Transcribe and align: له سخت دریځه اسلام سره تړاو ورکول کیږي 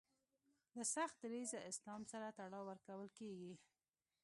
له 0.75 0.83
سخت 0.95 1.15
دریځه 1.23 1.59
اسلام 1.71 2.01
سره 2.11 2.35
تړاو 2.37 2.67
ورکول 2.69 3.09
کیږي 3.17 3.53